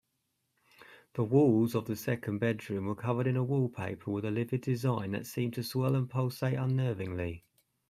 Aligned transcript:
The 1.13 1.23
walls 1.23 1.75
of 1.75 1.85
the 1.85 1.95
second 1.95 2.39
bedroom 2.39 2.87
were 2.87 2.95
covered 2.95 3.27
in 3.27 3.37
a 3.37 3.43
wallpaper 3.43 4.09
with 4.09 4.25
a 4.25 4.31
livid 4.31 4.61
design 4.61 5.11
that 5.11 5.27
seemed 5.27 5.53
to 5.53 5.63
swirl 5.63 5.95
and 5.95 6.09
pulsate 6.09 6.57
unnervingly. 6.57 7.43